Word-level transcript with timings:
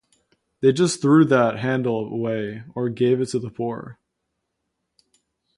They 0.61 0.73
just 0.73 0.99
threw 0.99 1.25
that 1.25 1.59
handle 1.59 2.11
away 2.11 2.63
or 2.73 2.89
gave 2.89 3.21
it 3.21 3.27
to 3.27 3.39
the 3.39 3.51
poor. 3.51 3.99